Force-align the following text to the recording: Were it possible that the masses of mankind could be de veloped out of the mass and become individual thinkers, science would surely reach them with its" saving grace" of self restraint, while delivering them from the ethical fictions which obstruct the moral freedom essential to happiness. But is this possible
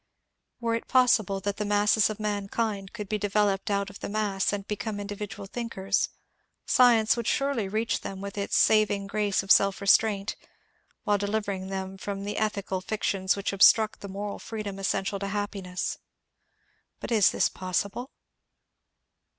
Were 0.59 0.73
it 0.73 0.87
possible 0.87 1.39
that 1.41 1.57
the 1.57 1.63
masses 1.63 2.09
of 2.09 2.19
mankind 2.19 2.91
could 2.91 3.07
be 3.07 3.19
de 3.19 3.29
veloped 3.29 3.69
out 3.69 3.91
of 3.91 3.99
the 3.99 4.09
mass 4.09 4.51
and 4.51 4.65
become 4.67 4.99
individual 4.99 5.45
thinkers, 5.45 6.09
science 6.65 7.15
would 7.15 7.27
surely 7.27 7.67
reach 7.67 8.01
them 8.01 8.19
with 8.19 8.35
its" 8.35 8.57
saving 8.57 9.05
grace" 9.05 9.43
of 9.43 9.51
self 9.51 9.79
restraint, 9.79 10.35
while 11.03 11.19
delivering 11.19 11.67
them 11.67 11.99
from 11.99 12.23
the 12.23 12.37
ethical 12.37 12.81
fictions 12.81 13.35
which 13.35 13.53
obstruct 13.53 13.99
the 14.01 14.07
moral 14.07 14.39
freedom 14.39 14.79
essential 14.79 15.19
to 15.19 15.27
happiness. 15.27 15.99
But 16.99 17.11
is 17.11 17.29
this 17.29 17.47
possible 17.47 18.09